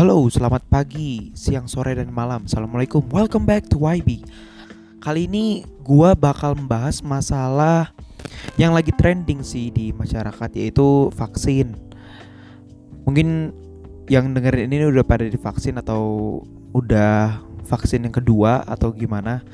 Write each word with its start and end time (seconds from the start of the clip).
Halo, 0.00 0.24
selamat 0.32 0.64
pagi, 0.72 1.28
siang, 1.36 1.68
sore, 1.68 1.92
dan 1.92 2.08
malam. 2.08 2.48
Assalamualaikum, 2.48 3.04
welcome 3.12 3.44
back 3.44 3.68
to 3.68 3.84
YB. 3.84 4.24
Kali 4.96 5.28
ini 5.28 5.60
gua 5.84 6.16
bakal 6.16 6.56
membahas 6.56 7.04
masalah 7.04 7.92
yang 8.56 8.72
lagi 8.72 8.96
trending 8.96 9.44
sih 9.44 9.68
di 9.68 9.92
masyarakat 9.92 10.56
yaitu 10.56 11.12
vaksin. 11.12 11.76
Mungkin 13.04 13.52
yang 14.08 14.32
dengerin 14.32 14.72
ini 14.72 14.88
udah 14.88 15.04
pada 15.04 15.28
divaksin 15.28 15.76
atau 15.76 16.40
udah 16.72 17.36
vaksin 17.68 18.00
yang 18.08 18.16
kedua 18.16 18.64
atau 18.64 18.96
gimana. 18.96 19.44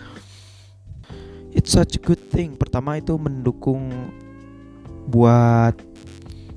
It's 1.50 1.74
such 1.74 1.98
a 1.98 2.02
good 2.06 2.22
thing. 2.30 2.54
Pertama 2.54 3.02
itu 3.02 3.18
mendukung 3.18 3.90
buat 5.10 5.74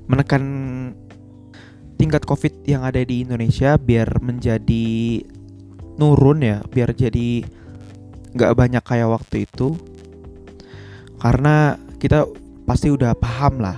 menekan 0.06 0.46
tingkat 2.00 2.24
COVID 2.24 2.64
yang 2.64 2.80
ada 2.80 3.04
di 3.04 3.20
Indonesia 3.20 3.76
biar 3.76 4.24
menjadi 4.24 5.20
nurun 6.00 6.40
ya, 6.40 6.64
biar 6.72 6.96
jadi 6.96 7.44
nggak 8.32 8.56
banyak 8.56 8.80
kayak 8.80 9.12
waktu 9.12 9.44
itu. 9.44 9.76
Karena 11.20 11.76
kita 12.00 12.24
pasti 12.64 12.88
udah 12.88 13.12
paham 13.12 13.60
lah. 13.60 13.76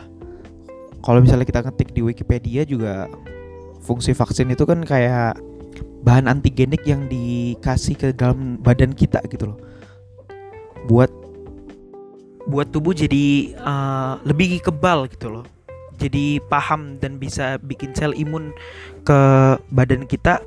Kalau 1.02 1.18
misalnya 1.18 1.42
kita 1.42 1.66
ngetik 1.66 1.90
di 1.90 2.06
Wikipedia 2.06 2.62
juga 2.62 3.10
fungsi 3.82 4.14
vaksin 4.14 4.54
itu 4.54 4.62
kan 4.62 4.86
kayak 4.86 5.42
bahan 6.06 6.30
antigenik 6.30 6.86
yang 6.86 7.10
dikasih 7.10 7.98
ke 7.98 8.08
dalam 8.14 8.54
badan 8.62 8.94
kita 8.94 9.18
gitu 9.26 9.50
loh. 9.50 9.58
Buat 10.86 11.10
buat 12.46 12.70
tubuh 12.70 12.94
jadi 12.94 13.58
uh, 13.58 14.22
lebih 14.22 14.62
kebal 14.62 15.10
gitu 15.10 15.30
loh 15.30 15.46
jadi 15.98 16.40
paham 16.48 16.96
dan 16.98 17.20
bisa 17.20 17.60
bikin 17.62 17.92
sel 17.92 18.16
imun 18.16 18.52
ke 19.04 19.18
badan 19.72 20.08
kita. 20.08 20.40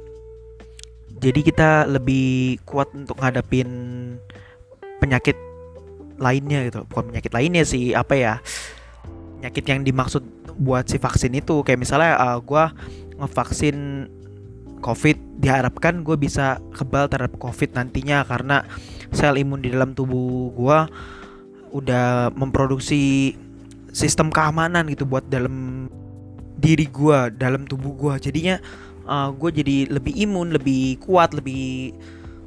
Jadi 1.16 1.42
kita 1.42 1.88
lebih 1.88 2.60
kuat 2.68 2.92
untuk 2.92 3.18
ngadapin 3.24 3.68
penyakit 5.00 5.38
lainnya 6.16 6.64
gitu 6.72 6.88
bukan 6.88 7.12
penyakit 7.12 7.32
lainnya 7.36 7.64
sih 7.68 7.92
apa 7.92 8.16
ya 8.16 8.34
penyakit 9.40 9.64
yang 9.68 9.80
dimaksud 9.84 10.24
buat 10.60 10.88
si 10.88 10.98
vaksin 11.00 11.36
itu. 11.36 11.62
Kayak 11.64 11.80
misalnya 11.82 12.14
uh, 12.20 12.38
gue 12.40 12.64
ngevaksin 13.20 14.08
covid 14.84 15.18
diharapkan 15.40 16.04
gue 16.06 16.14
bisa 16.20 16.62
kebal 16.76 17.10
terhadap 17.10 17.36
covid 17.42 17.74
nantinya 17.74 18.22
karena 18.28 18.68
sel 19.10 19.40
imun 19.40 19.64
di 19.64 19.74
dalam 19.74 19.98
tubuh 19.98 20.52
gue 20.54 20.80
udah 21.76 22.32
memproduksi 22.32 23.36
sistem 23.96 24.28
keamanan 24.28 24.92
gitu 24.92 25.08
buat 25.08 25.24
dalam 25.32 25.88
diri 26.60 26.92
gue 26.92 27.32
dalam 27.40 27.64
tubuh 27.64 27.96
gue 27.96 28.14
jadinya 28.28 28.60
uh, 29.08 29.32
gue 29.32 29.56
jadi 29.56 29.88
lebih 29.88 30.12
imun 30.28 30.52
lebih 30.52 31.00
kuat 31.00 31.32
lebih 31.32 31.96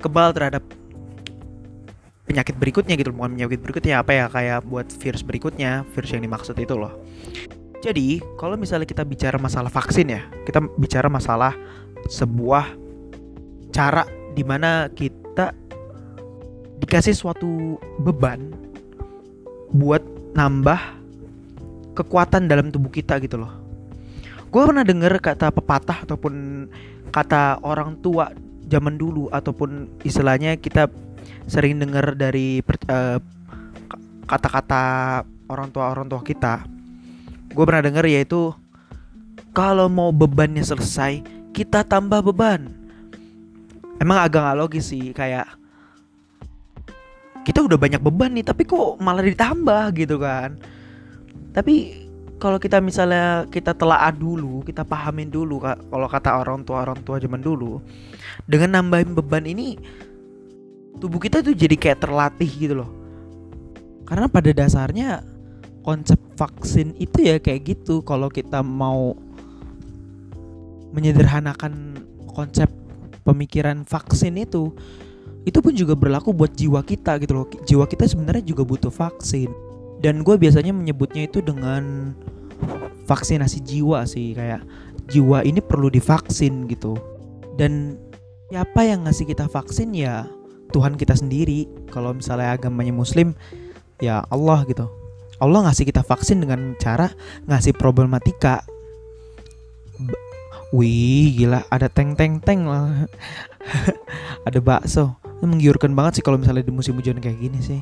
kebal 0.04 0.36
terhadap 0.36 0.60
penyakit 2.28 2.60
berikutnya 2.60 3.00
gitu. 3.00 3.08
Bukan 3.16 3.40
penyakit 3.40 3.64
berikutnya 3.64 4.04
apa 4.04 4.12
ya 4.12 4.24
kayak 4.28 4.68
buat 4.68 4.92
virus 5.00 5.24
berikutnya 5.24 5.88
virus 5.96 6.12
yang 6.12 6.22
dimaksud 6.28 6.52
itu 6.60 6.76
loh. 6.76 6.92
Jadi 7.80 8.20
kalau 8.36 8.60
misalnya 8.60 8.84
kita 8.84 9.06
bicara 9.08 9.40
masalah 9.40 9.72
vaksin 9.72 10.12
ya 10.12 10.22
kita 10.44 10.60
bicara 10.76 11.08
masalah 11.08 11.56
sebuah 12.12 12.68
cara 13.72 14.04
di 14.36 14.44
mana 14.44 14.92
kita 14.92 15.56
dikasih 16.82 17.14
suatu 17.16 17.80
beban 18.02 18.52
buat 19.72 20.02
nambah 20.34 20.97
kekuatan 21.98 22.46
dalam 22.46 22.70
tubuh 22.70 22.94
kita 22.94 23.18
gitu 23.18 23.42
loh. 23.42 23.50
Gue 24.54 24.62
pernah 24.62 24.86
denger 24.86 25.18
kata 25.18 25.50
pepatah 25.50 26.06
ataupun 26.06 26.66
kata 27.10 27.58
orang 27.66 27.98
tua 27.98 28.30
zaman 28.70 28.94
dulu 28.94 29.26
ataupun 29.34 29.90
istilahnya 30.06 30.54
kita 30.54 30.86
sering 31.50 31.82
denger 31.82 32.14
dari 32.14 32.62
kata 32.62 33.18
kata-kata 34.28 34.84
orang 35.50 35.68
tua 35.74 35.90
orang 35.90 36.06
tua 36.06 36.22
kita. 36.22 36.62
Gue 37.50 37.64
pernah 37.66 37.82
denger 37.82 38.06
yaitu 38.06 38.54
kalau 39.50 39.90
mau 39.90 40.14
bebannya 40.14 40.62
selesai 40.62 41.24
kita 41.50 41.82
tambah 41.82 42.22
beban. 42.22 42.70
Emang 43.98 44.22
agak 44.22 44.46
gak 44.46 44.58
logis 44.62 44.94
sih 44.94 45.10
kayak 45.10 45.58
kita 47.42 47.64
udah 47.64 47.80
banyak 47.80 47.98
beban 47.98 48.30
nih 48.36 48.44
tapi 48.44 48.62
kok 48.68 49.00
malah 49.00 49.24
ditambah 49.24 49.96
gitu 49.96 50.20
kan 50.20 50.60
tapi 51.52 52.06
kalau 52.38 52.62
kita 52.62 52.78
misalnya 52.78 53.50
kita 53.50 53.74
telaah 53.74 54.14
dulu, 54.14 54.62
kita 54.62 54.86
pahamin 54.86 55.26
dulu 55.26 55.58
kalau 55.58 56.06
kata 56.06 56.38
orang 56.38 56.62
tua 56.62 56.86
orang 56.86 57.02
tua 57.02 57.18
zaman 57.18 57.42
dulu, 57.42 57.82
dengan 58.46 58.78
nambahin 58.78 59.10
beban 59.10 59.42
ini 59.42 59.74
tubuh 61.02 61.18
kita 61.18 61.42
tuh 61.42 61.54
jadi 61.54 61.74
kayak 61.74 62.06
terlatih 62.06 62.46
gitu 62.46 62.74
loh. 62.78 62.90
Karena 64.06 64.30
pada 64.30 64.54
dasarnya 64.54 65.26
konsep 65.82 66.16
vaksin 66.38 66.94
itu 66.96 67.26
ya 67.26 67.42
kayak 67.42 67.74
gitu. 67.74 68.06
Kalau 68.06 68.30
kita 68.30 68.62
mau 68.62 69.18
menyederhanakan 70.94 71.98
konsep 72.30 72.70
pemikiran 73.26 73.82
vaksin 73.82 74.38
itu, 74.38 74.70
itu 75.42 75.58
pun 75.58 75.74
juga 75.74 75.98
berlaku 75.98 76.30
buat 76.30 76.54
jiwa 76.54 76.86
kita 76.86 77.18
gitu 77.18 77.32
loh. 77.34 77.46
Jiwa 77.66 77.84
kita 77.90 78.06
sebenarnya 78.06 78.46
juga 78.46 78.62
butuh 78.62 78.94
vaksin 78.94 79.67
dan 79.98 80.22
gue 80.22 80.38
biasanya 80.38 80.70
menyebutnya 80.70 81.26
itu 81.26 81.42
dengan 81.42 82.14
vaksinasi 83.08 83.64
jiwa 83.64 84.06
sih 84.06 84.36
kayak 84.36 84.62
jiwa 85.10 85.42
ini 85.42 85.58
perlu 85.58 85.90
divaksin 85.90 86.68
gitu. 86.70 86.94
Dan 87.58 87.98
siapa 88.52 88.86
yang 88.86 89.08
ngasih 89.08 89.26
kita 89.26 89.50
vaksin? 89.50 89.90
Ya 89.96 90.28
Tuhan 90.70 90.94
kita 90.94 91.18
sendiri. 91.18 91.66
Kalau 91.90 92.14
misalnya 92.14 92.54
agamanya 92.54 92.94
Muslim 92.94 93.34
ya 93.98 94.22
Allah 94.30 94.62
gitu. 94.68 94.86
Allah 95.42 95.70
ngasih 95.70 95.86
kita 95.88 96.06
vaksin 96.06 96.44
dengan 96.44 96.78
cara 96.78 97.10
ngasih 97.50 97.74
problematika. 97.74 98.62
Wih 100.70 101.32
gila 101.34 101.64
ada 101.72 101.88
teng 101.90 102.14
teng 102.14 102.38
teng 102.38 102.68
lah. 102.68 103.08
Ada 104.48 104.64
bakso. 104.64 105.12
Ini 105.40 105.44
menggiurkan 105.44 105.92
banget 105.92 106.20
sih 106.20 106.24
kalau 106.24 106.40
misalnya 106.40 106.64
di 106.64 106.72
musim 106.72 106.96
hujan 106.96 107.20
kayak 107.20 107.36
gini 107.36 107.60
sih. 107.60 107.80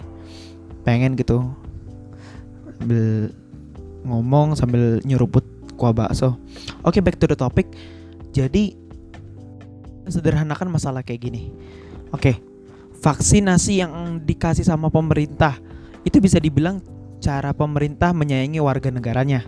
Pengen 0.82 1.14
gitu 1.14 1.46
sambil 2.76 3.32
ngomong 4.06 4.54
sambil 4.54 5.02
nyeruput 5.02 5.42
kuah 5.76 5.92
bakso. 5.92 6.36
Oke, 6.86 6.98
okay, 6.98 7.00
back 7.02 7.16
to 7.20 7.26
the 7.28 7.36
topic. 7.36 7.68
Jadi 8.32 8.76
sederhanakan 10.06 10.70
masalah 10.70 11.02
kayak 11.02 11.26
gini. 11.26 11.50
Oke. 12.14 12.32
Okay, 12.32 12.36
vaksinasi 13.02 13.84
yang 13.84 14.22
dikasih 14.24 14.64
sama 14.64 14.88
pemerintah 14.88 15.58
itu 16.06 16.22
bisa 16.22 16.40
dibilang 16.40 16.80
cara 17.20 17.50
pemerintah 17.52 18.14
menyayangi 18.14 18.60
warga 18.62 18.88
negaranya 18.92 19.44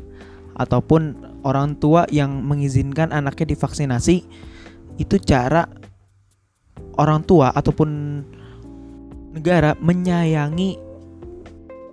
ataupun 0.58 1.14
orang 1.46 1.78
tua 1.78 2.04
yang 2.10 2.42
mengizinkan 2.42 3.14
anaknya 3.14 3.54
divaksinasi 3.54 4.26
itu 4.98 5.16
cara 5.22 5.70
orang 6.98 7.22
tua 7.22 7.54
ataupun 7.54 7.88
negara 9.38 9.78
menyayangi 9.78 10.87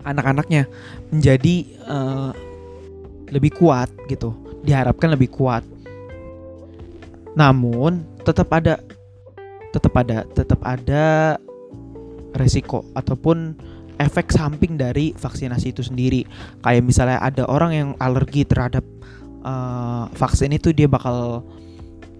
anak-anaknya 0.05 0.69
menjadi 1.09 1.55
uh, 1.89 2.31
lebih 3.33 3.57
kuat 3.57 3.89
gitu. 4.07 4.33
Diharapkan 4.61 5.13
lebih 5.13 5.33
kuat. 5.33 5.65
Namun 7.35 8.05
tetap 8.23 8.49
ada 8.53 8.79
tetap 9.73 9.93
ada 9.99 10.23
tetap 10.31 10.61
ada 10.63 11.35
resiko 12.37 12.87
ataupun 12.95 13.57
efek 13.99 14.31
samping 14.31 14.79
dari 14.79 15.11
vaksinasi 15.15 15.75
itu 15.75 15.83
sendiri. 15.83 16.23
Kayak 16.63 16.83
misalnya 16.85 17.19
ada 17.19 17.43
orang 17.47 17.71
yang 17.71 17.89
alergi 17.99 18.47
terhadap 18.47 18.83
uh, 19.43 20.07
vaksin 20.15 20.55
itu 20.55 20.71
dia 20.71 20.87
bakal 20.87 21.43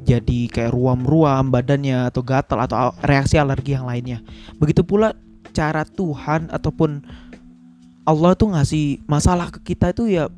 jadi 0.05 0.47
kayak 0.53 0.71
ruam-ruam 0.71 1.49
badannya 1.49 2.13
atau 2.13 2.21
gatal 2.21 2.61
atau 2.61 2.93
reaksi 3.01 3.41
alergi 3.41 3.73
yang 3.73 3.89
lainnya. 3.89 4.21
Begitu 4.61 4.85
pula 4.85 5.17
cara 5.55 5.88
Tuhan 5.88 6.51
ataupun 6.53 7.01
Allah 8.05 8.37
tuh 8.37 8.53
ngasih 8.53 9.01
masalah 9.09 9.49
ke 9.49 9.73
kita 9.73 9.89
itu 9.91 10.13
ya 10.13 10.29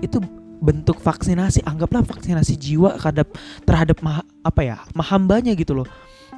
itu 0.00 0.16
bentuk 0.60 1.00
vaksinasi 1.00 1.64
anggaplah 1.64 2.04
vaksinasi 2.04 2.56
jiwa 2.56 2.96
terhadap 2.96 3.28
terhadap 3.64 3.98
ma, 4.04 4.24
apa 4.44 4.60
ya 4.64 4.76
mahambanya 4.96 5.52
gitu 5.56 5.72
loh. 5.76 5.88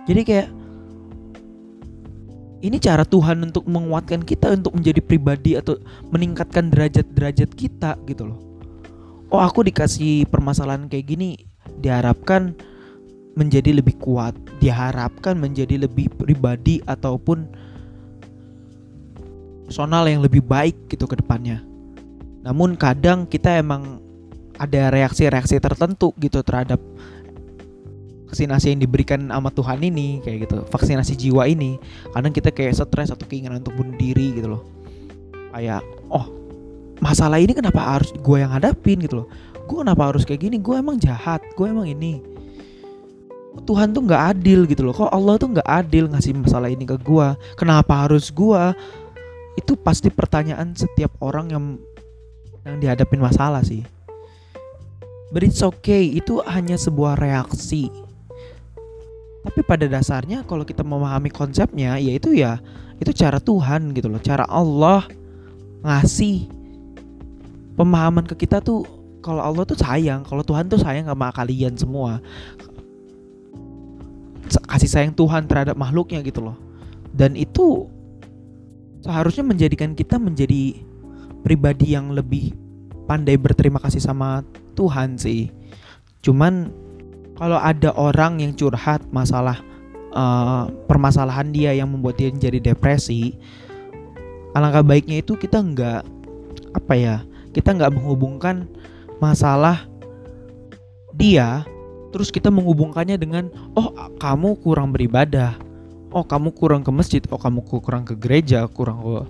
Jadi 0.07 0.23
kayak 0.27 0.49
ini 2.63 2.79
cara 2.79 3.03
Tuhan 3.03 3.43
untuk 3.43 3.67
menguatkan 3.67 4.23
kita 4.23 4.55
untuk 4.55 4.79
menjadi 4.79 5.03
pribadi 5.03 5.59
atau 5.59 5.79
meningkatkan 6.15 6.71
derajat-derajat 6.71 7.51
kita 7.55 7.99
gitu 8.07 8.31
loh. 8.31 8.39
Oh 9.35 9.43
aku 9.43 9.67
dikasih 9.67 10.31
permasalahan 10.31 10.87
kayak 10.87 11.07
gini 11.11 11.31
diharapkan 11.83 12.55
menjadi 13.35 13.81
lebih 13.81 13.97
kuat 13.99 14.37
diharapkan 14.61 15.41
menjadi 15.41 15.81
lebih 15.89 16.13
pribadi 16.15 16.85
ataupun 16.85 17.49
personal 19.73 20.05
yang 20.05 20.21
lebih 20.21 20.45
baik 20.45 20.93
gitu 20.93 21.09
ke 21.09 21.17
depannya. 21.17 21.65
Namun 22.45 22.77
kadang 22.77 23.25
kita 23.25 23.57
emang 23.57 24.05
ada 24.61 24.93
reaksi-reaksi 24.93 25.57
tertentu 25.65 26.13
gitu 26.21 26.45
terhadap 26.45 26.77
vaksinasi 28.29 28.77
yang 28.77 28.85
diberikan 28.85 29.33
sama 29.33 29.49
Tuhan 29.49 29.81
ini 29.81 30.21
kayak 30.21 30.45
gitu 30.45 30.61
vaksinasi 30.69 31.17
jiwa 31.17 31.49
ini. 31.49 31.81
Kadang 32.13 32.37
kita 32.37 32.53
kayak 32.53 32.77
stres 32.77 33.17
atau 33.17 33.25
keinginan 33.25 33.65
untuk 33.65 33.73
bunuh 33.81 33.97
diri 33.97 34.37
gitu 34.37 34.61
loh. 34.61 34.63
Kayak 35.57 35.81
oh 36.13 36.29
masalah 37.01 37.41
ini 37.41 37.57
kenapa 37.57 37.81
harus 37.97 38.13
gue 38.13 38.37
yang 38.45 38.53
hadapin? 38.53 39.01
gitu 39.01 39.25
loh. 39.25 39.27
Gue 39.65 39.81
kenapa 39.81 40.13
harus 40.13 40.29
kayak 40.29 40.53
gini? 40.53 40.61
Gue 40.61 40.77
emang 40.77 41.01
jahat 41.01 41.41
gue 41.57 41.65
emang 41.65 41.89
ini. 41.89 42.21
Tuhan 43.65 43.97
tuh 43.97 44.05
nggak 44.05 44.37
adil 44.37 44.69
gitu 44.69 44.85
loh. 44.85 44.93
Kok 44.93 45.09
Allah 45.09 45.41
tuh 45.41 45.49
nggak 45.57 45.69
adil 45.69 46.13
ngasih 46.13 46.37
masalah 46.37 46.69
ini 46.69 46.85
ke 46.85 47.01
gue 47.01 47.29
kenapa 47.57 48.05
harus 48.05 48.29
gue 48.29 48.77
itu 49.57 49.77
pasti 49.77 50.09
pertanyaan 50.09 50.73
setiap 50.73 51.13
orang 51.21 51.47
yang 51.53 51.65
yang 52.65 52.77
dihadapin 52.79 53.21
masalah 53.21 53.61
sih. 53.61 53.83
But 55.33 55.49
it's 55.49 55.65
okay 55.65 56.05
itu 56.13 56.45
hanya 56.45 56.77
sebuah 56.77 57.17
reaksi. 57.17 57.89
Tapi 59.43 59.61
pada 59.67 59.91
dasarnya 59.91 60.47
kalau 60.47 60.63
kita 60.63 60.87
memahami 60.87 61.33
konsepnya 61.33 61.99
yaitu 61.99 62.37
ya 62.37 62.63
itu 63.03 63.11
cara 63.11 63.43
Tuhan 63.43 63.91
gitu 63.97 64.07
loh. 64.07 64.23
Cara 64.23 64.47
Allah 64.47 65.09
ngasih 65.83 66.47
pemahaman 67.75 68.23
ke 68.29 68.47
kita 68.47 68.63
tuh 68.63 68.87
kalau 69.19 69.43
Allah 69.43 69.67
tuh 69.67 69.79
sayang 69.79 70.23
kalau 70.23 70.47
Tuhan 70.47 70.71
tuh 70.71 70.79
sayang 70.79 71.11
sama 71.11 71.35
kalian 71.35 71.75
semua. 71.75 72.23
Kasih 74.69 74.89
sayang 74.89 75.17
Tuhan 75.17 75.49
terhadap 75.49 75.75
makhluknya 75.75 76.23
gitu 76.23 76.45
loh. 76.45 76.57
Dan 77.11 77.35
itu 77.35 77.89
seharusnya 79.03 79.45
menjadikan 79.45 79.93
kita 79.93 80.17
menjadi 80.17 80.79
pribadi 81.43 81.93
yang 81.93 82.15
lebih 82.15 82.55
pandai 83.11 83.35
berterima 83.37 83.83
kasih 83.83 84.01
sama 84.01 84.47
Tuhan 84.79 85.19
sih. 85.19 85.51
Cuman 86.23 86.71
kalau 87.35 87.59
ada 87.59 87.91
orang 87.99 88.39
yang 88.39 88.55
curhat 88.55 89.03
masalah 89.11 89.59
uh, 90.15 90.71
permasalahan 90.87 91.51
dia 91.51 91.75
yang 91.75 91.91
membuat 91.91 92.21
dia 92.21 92.31
jadi 92.31 92.73
depresi 92.73 93.35
alangkah 94.53 94.85
baiknya 94.85 95.25
itu 95.25 95.35
kita 95.37 95.59
nggak 95.59 96.03
apa 96.77 96.95
ya 96.95 97.17
kita 97.57 97.73
nggak 97.73 97.93
menghubungkan 97.93 98.69
masalah 99.21 99.85
dia 101.17 101.65
terus 102.13 102.29
kita 102.29 102.53
menghubungkannya 102.53 103.17
dengan 103.17 103.49
oh 103.73 103.93
kamu 104.21 104.61
kurang 104.61 104.93
beribadah 104.93 105.57
oh 106.13 106.25
kamu 106.25 106.53
kurang 106.53 106.85
ke 106.85 106.93
masjid 106.93 107.23
oh 107.33 107.41
kamu 107.41 107.65
kurang 107.65 108.05
ke 108.05 108.15
gereja 108.15 108.69
kurang 108.69 109.01
ke 109.01 109.25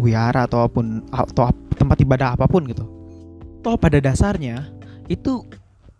wihara 0.00 0.48
ataupun 0.48 1.04
atau 1.12 1.52
tempat 1.76 2.00
ibadah 2.00 2.34
apa 2.34 2.48
pun 2.48 2.64
gitu. 2.66 2.84
Toh 3.62 3.76
pada 3.78 4.00
dasarnya 4.02 4.66
itu 5.06 5.44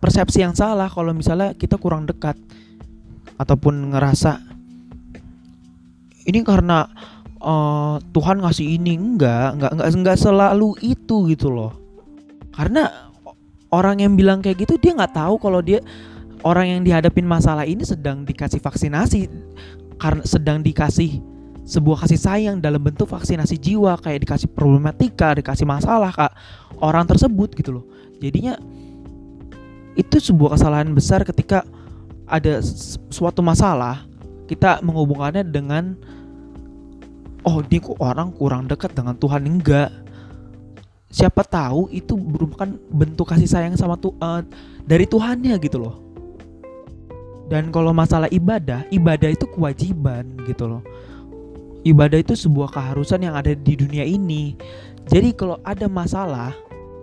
persepsi 0.02 0.42
yang 0.42 0.56
salah 0.56 0.90
kalau 0.90 1.14
misalnya 1.14 1.54
kita 1.54 1.78
kurang 1.78 2.08
dekat 2.08 2.34
ataupun 3.38 3.94
ngerasa 3.94 4.42
ini 6.26 6.42
karena 6.42 6.90
uh, 7.38 8.02
Tuhan 8.10 8.42
ngasih 8.42 8.66
ini. 8.80 8.98
Enggak 8.98 9.60
enggak 9.60 9.72
enggak 9.78 9.88
enggak 9.94 10.18
selalu 10.18 10.74
itu 10.82 11.30
gitu 11.30 11.52
loh. 11.52 11.72
Karena 12.52 13.12
orang 13.72 14.02
yang 14.02 14.12
bilang 14.18 14.44
kayak 14.44 14.66
gitu 14.66 14.76
dia 14.76 14.92
nggak 14.92 15.16
tahu 15.16 15.40
kalau 15.40 15.64
dia 15.64 15.80
orang 16.42 16.78
yang 16.78 16.80
dihadapin 16.82 17.24
masalah 17.24 17.64
ini 17.64 17.86
sedang 17.86 18.26
dikasih 18.26 18.60
vaksinasi 18.60 19.30
karena 20.00 20.22
sedang 20.24 20.60
dikasih 20.60 21.20
sebuah 21.62 22.04
kasih 22.04 22.18
sayang 22.18 22.56
dalam 22.58 22.82
bentuk 22.82 23.06
vaksinasi 23.06 23.54
jiwa 23.54 23.94
kayak 24.02 24.26
dikasih 24.26 24.50
problematika 24.50 25.30
dikasih 25.32 25.62
masalah 25.62 26.10
kak 26.10 26.32
orang 26.82 27.06
tersebut 27.06 27.54
gitu 27.54 27.80
loh. 27.80 27.84
Jadinya 28.18 28.58
itu 29.94 30.18
sebuah 30.18 30.58
kesalahan 30.58 30.90
besar 30.90 31.22
ketika 31.22 31.62
ada 32.26 32.64
suatu 33.12 33.44
masalah 33.44 34.02
kita 34.50 34.82
menghubungkannya 34.82 35.44
dengan 35.46 35.94
oh 37.46 37.62
ini 37.62 37.78
kok 37.78 37.98
orang 38.02 38.34
kurang 38.34 38.66
dekat 38.66 38.92
dengan 38.92 39.14
Tuhan? 39.16 39.42
Enggak. 39.46 39.90
Siapa 41.12 41.44
tahu 41.44 41.92
itu 41.92 42.16
merupakan 42.16 42.72
bentuk 42.88 43.28
kasih 43.28 43.44
sayang 43.44 43.76
sama 43.76 44.00
tuh 44.00 44.16
uh, 44.16 44.40
dari 44.88 45.04
Tuhannya 45.04 45.60
gitu 45.60 45.76
loh 45.76 46.11
dan 47.52 47.69
kalau 47.69 47.93
masalah 47.93 48.32
ibadah 48.32 48.88
ibadah 48.88 49.28
itu 49.28 49.44
kewajiban 49.52 50.25
gitu 50.49 50.64
loh 50.64 50.82
ibadah 51.84 52.25
itu 52.25 52.32
sebuah 52.32 52.72
keharusan 52.72 53.28
yang 53.28 53.37
ada 53.37 53.52
di 53.52 53.76
dunia 53.76 54.08
ini 54.08 54.56
jadi 55.12 55.37
kalau 55.37 55.60
ada 55.60 55.84
masalah 55.84 56.56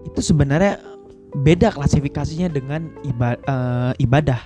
itu 0.10 0.26
sebenarnya 0.26 0.82
beda 1.30 1.70
klasifikasinya 1.70 2.50
dengan 2.50 2.90
iba, 3.06 3.38
uh, 3.46 3.94
ibadah 4.02 4.42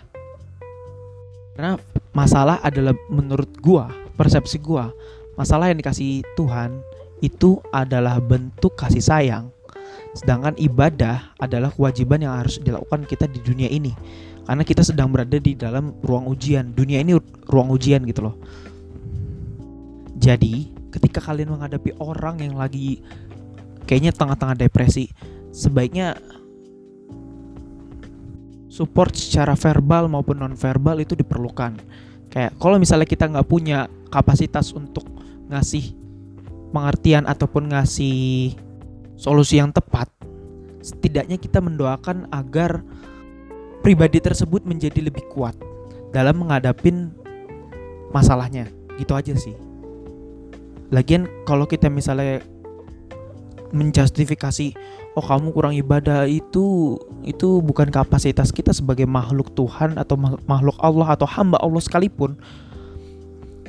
karena 1.56 1.80
masalah 2.12 2.60
adalah 2.60 2.92
menurut 3.08 3.48
gua 3.64 3.88
persepsi 4.20 4.60
gua 4.60 4.92
masalah 5.40 5.72
yang 5.72 5.80
dikasih 5.80 6.20
Tuhan 6.36 6.84
itu 7.24 7.64
adalah 7.72 8.20
bentuk 8.20 8.76
kasih 8.76 9.00
sayang. 9.00 9.48
Sedangkan 10.14 10.54
ibadah 10.60 11.34
adalah 11.40 11.72
kewajiban 11.72 12.22
yang 12.22 12.36
harus 12.36 12.60
dilakukan 12.60 13.08
kita 13.08 13.26
di 13.32 13.40
dunia 13.40 13.72
ini. 13.72 13.96
Karena 14.44 14.63
kita 14.68 14.84
sedang 14.84 15.07
berada 15.07 15.40
di 15.40 15.56
dalam 15.56 15.95
ruang 16.04 16.28
ujian. 16.28 16.75
Dunia 16.75 17.00
ini 17.00 17.16
ruang 17.48 17.72
ujian 17.72 18.04
gitu 18.04 18.28
loh. 18.28 18.36
Jadi, 20.19 20.72
ketika 20.92 21.24
kalian 21.24 21.56
menghadapi 21.56 21.95
orang 22.00 22.44
yang 22.44 22.56
lagi 22.60 23.00
kayaknya 23.88 24.12
tengah-tengah 24.16 24.56
depresi, 24.68 25.12
sebaiknya 25.51 26.16
support 28.74 29.13
secara 29.13 29.54
verbal 29.54 30.10
maupun 30.10 30.42
non 30.42 30.56
verbal 30.57 30.98
itu 30.98 31.13
diperlukan. 31.13 31.78
Kayak 32.34 32.57
kalau 32.57 32.81
misalnya 32.81 33.06
kita 33.06 33.30
nggak 33.30 33.46
punya 33.46 33.86
kapasitas 34.10 34.74
untuk 34.74 35.06
ngasih 35.54 35.94
pengertian 36.74 37.30
ataupun 37.30 37.69
ngasih 37.69 38.57
solusi 39.13 39.62
yang 39.62 39.69
tepat, 39.69 40.10
setidaknya 40.81 41.38
kita 41.38 41.62
mendoakan 41.62 42.25
agar 42.34 42.81
pribadi 43.84 44.24
tersebut 44.24 44.64
menjadi 44.64 45.04
lebih 45.04 45.28
kuat 45.30 45.54
dalam 46.16 46.40
menghadapi 46.40 47.12
masalahnya. 48.16 48.72
Gitu 48.96 49.12
aja 49.12 49.36
sih. 49.36 49.54
Lagian 50.90 51.28
kalau 51.44 51.68
kita 51.68 51.92
misalnya 51.92 52.40
menjustifikasi 53.74 54.78
oh 55.18 55.26
kamu 55.26 55.50
kurang 55.50 55.74
ibadah 55.74 56.30
itu 56.30 56.96
itu 57.25 57.60
bukan 57.62 57.90
kapasitas 57.90 58.54
kita 58.54 58.70
sebagai 58.70 59.10
makhluk 59.10 59.50
Tuhan 59.58 59.98
atau 59.98 60.13
makhluk 60.46 60.78
Allah 60.78 61.18
atau 61.18 61.25
hamba 61.25 61.58
Allah 61.58 61.82
sekalipun 61.82 62.38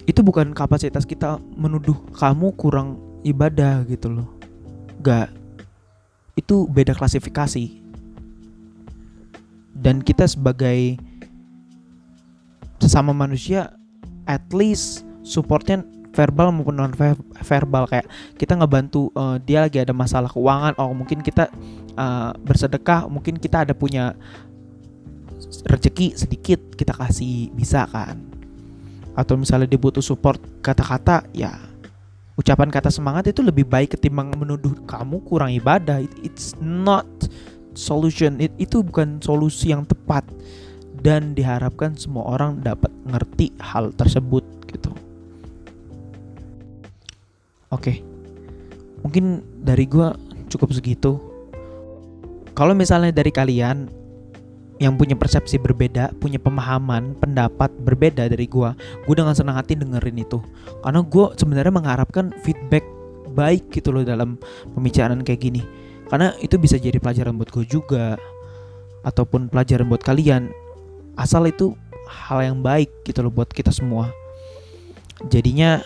itu 0.05 0.21
bukan 0.21 0.53
kapasitas 0.53 1.09
kita 1.09 1.41
menuduh 1.57 1.97
kamu 2.21 2.53
kurang 2.61 3.01
ibadah 3.25 3.81
gitu 3.89 4.13
loh 4.13 4.29
gak 5.01 5.33
itu 6.37 6.69
beda 6.69 6.93
klasifikasi 6.93 7.84
dan 9.75 10.01
kita 10.01 10.25
sebagai 10.31 10.97
sesama 12.79 13.11
manusia 13.11 13.75
at 14.25 14.45
least 14.55 15.03
supportnya 15.27 15.83
verbal 16.15 16.55
maupun 16.55 16.79
non 16.79 16.95
verbal. 17.43 17.85
Kayak 17.91 18.07
kita 18.39 18.55
ngebantu 18.55 19.11
uh, 19.19 19.37
dia 19.43 19.67
lagi 19.67 19.83
ada 19.83 19.91
masalah 19.91 20.31
keuangan 20.31 20.79
oh 20.79 20.95
mungkin 20.95 21.21
kita 21.21 21.51
uh, 21.99 22.31
bersedekah 22.39 23.11
mungkin 23.11 23.37
kita 23.37 23.67
ada 23.67 23.75
punya 23.75 24.15
rezeki 25.67 26.15
sedikit 26.15 26.61
kita 26.79 26.95
kasih 26.95 27.51
bisa 27.53 27.91
kan? 27.91 28.23
Atau 29.19 29.35
misalnya 29.35 29.67
dia 29.67 29.79
butuh 29.79 30.03
support 30.03 30.39
kata-kata 30.63 31.27
ya 31.35 31.75
ucapan 32.35 32.67
kata 32.71 32.91
semangat 32.91 33.31
itu 33.31 33.47
lebih 33.47 33.63
baik 33.67 33.95
ketimbang 33.99 34.35
menuduh 34.35 34.75
kamu 34.87 35.23
kurang 35.27 35.51
ibadah. 35.55 36.03
It, 36.03 36.15
it's 36.23 36.55
not 36.59 37.07
solution. 37.75 38.41
It, 38.41 38.55
itu 38.59 38.83
bukan 38.83 39.21
solusi 39.21 39.71
yang 39.71 39.87
tepat. 39.87 40.25
Dan 41.05 41.37
diharapkan 41.37 41.93
semua 42.01 42.25
orang 42.33 42.65
dapat 42.65 42.89
ngerti 43.05 43.53
hal 43.61 43.93
tersebut 43.93 44.41
gitu. 44.73 44.89
Oke. 47.69 48.01
Mungkin 49.05 49.45
dari 49.61 49.85
gua 49.85 50.17
cukup 50.49 50.73
segitu. 50.73 51.21
Kalau 52.57 52.73
misalnya 52.73 53.11
dari 53.13 53.29
kalian 53.35 53.91
yang 54.83 54.99
punya 54.99 55.15
persepsi 55.15 55.59
berbeda, 55.59 56.15
punya 56.19 56.39
pemahaman, 56.39 57.15
pendapat 57.19 57.71
berbeda 57.83 58.27
dari 58.27 58.47
gue, 58.47 58.71
gue 59.07 59.15
dengan 59.15 59.35
senang 59.35 59.55
hati 59.59 59.79
dengerin 59.79 60.23
itu. 60.23 60.43
Karena 60.83 61.03
gue 61.03 61.27
sebenarnya 61.39 61.75
mengharapkan 61.75 62.35
feedback 62.43 62.83
baik 63.35 63.71
gitu 63.75 63.91
loh 63.91 64.07
dalam 64.07 64.39
pembicaraan 64.75 65.23
kayak 65.27 65.43
gini. 65.43 65.63
Karena 66.09 66.37
itu 66.41 66.61
bisa 66.61 66.77
jadi 66.77 67.01
pelajaran 67.01 67.35
buat 67.37 67.51
gue 67.51 67.65
juga, 67.67 68.21
ataupun 69.05 69.49
pelajaran 69.53 69.89
buat 69.89 70.03
kalian. 70.05 70.53
Asal 71.15 71.49
itu 71.49 71.77
hal 72.09 72.45
yang 72.45 72.59
baik 72.61 72.91
gitu 73.07 73.25
loh 73.25 73.33
buat 73.33 73.49
kita 73.49 73.73
semua. 73.73 74.13
Jadinya 75.31 75.81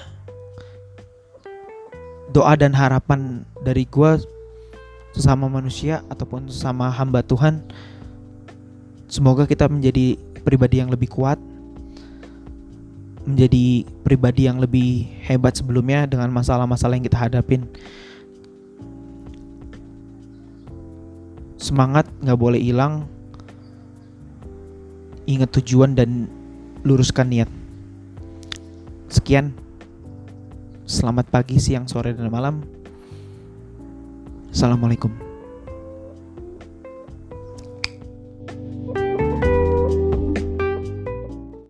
doa 2.32 2.54
dan 2.58 2.75
harapan 2.75 3.44
dari 3.62 3.84
gue 3.84 4.20
sesama 5.12 5.48
manusia 5.48 6.04
ataupun 6.12 6.48
sesama 6.52 6.92
hamba 6.92 7.25
Tuhan 7.25 7.64
Semoga 9.08 9.48
kita 9.48 9.72
menjadi 9.72 10.20
pribadi 10.44 10.84
yang 10.84 10.92
lebih 10.92 11.08
kuat, 11.08 11.40
menjadi 13.25 13.88
pribadi 14.04 14.44
yang 14.44 14.60
lebih 14.60 15.08
hebat 15.25 15.56
sebelumnya 15.56 16.04
dengan 16.04 16.28
masalah-masalah 16.28 17.00
yang 17.00 17.08
kita 17.08 17.16
hadapin. 17.16 17.64
Semangat 21.68 22.08
nggak 22.25 22.40
boleh 22.40 22.56
hilang. 22.56 23.04
Ingat 25.28 25.52
tujuan 25.60 25.92
dan 25.92 26.25
luruskan 26.80 27.28
niat. 27.28 27.50
Sekian. 29.12 29.52
Selamat 30.88 31.28
pagi, 31.28 31.60
siang, 31.60 31.84
sore, 31.84 32.16
dan 32.16 32.32
malam. 32.32 32.64
Assalamualaikum. 34.48 35.27